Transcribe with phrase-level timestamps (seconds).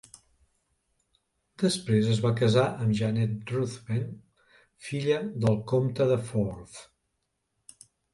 [1.63, 4.07] Després es va casar amb Janet Ruthven,
[4.87, 6.81] filla del comte de Forth.